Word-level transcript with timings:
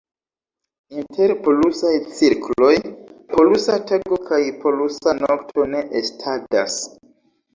Inter 0.99 1.31
polusaj 1.47 1.91
cirkloj 2.19 2.71
polusa 3.35 3.75
tago 3.91 4.19
kaj 4.31 4.41
polusa 4.63 5.15
nokto 5.21 5.67
ne 5.75 5.83
estadas. 6.01 6.83